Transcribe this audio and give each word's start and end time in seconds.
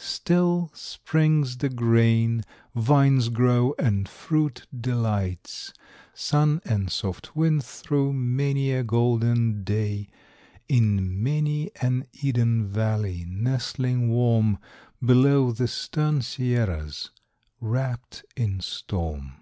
Still 0.00 0.70
springs 0.74 1.56
the 1.56 1.68
grain, 1.68 2.44
vines 2.72 3.30
grow 3.30 3.74
and 3.80 4.08
fruit 4.08 4.64
delights 4.80 5.72
Sun 6.14 6.60
and 6.64 6.88
soft 6.88 7.34
winds 7.34 7.80
through 7.80 8.12
many 8.12 8.70
a 8.70 8.84
golden 8.84 9.64
day 9.64 10.08
In 10.68 11.20
many 11.20 11.72
an 11.82 12.06
Eden 12.12 12.68
valley, 12.68 13.24
nestling 13.28 14.08
warm 14.08 14.58
Below 15.04 15.50
the 15.50 15.66
stern 15.66 16.22
Sierras, 16.22 17.10
wrapped 17.60 18.24
in 18.36 18.60
storm. 18.60 19.32